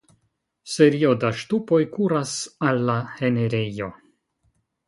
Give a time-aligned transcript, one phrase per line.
[0.75, 2.33] Serio da ŝtupoj kuras
[2.71, 2.97] al la
[3.29, 3.95] enirejo.